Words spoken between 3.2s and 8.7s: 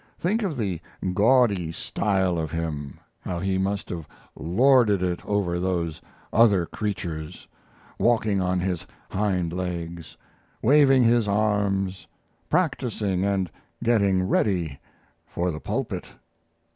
he must have lorded it over those other creatures, walking on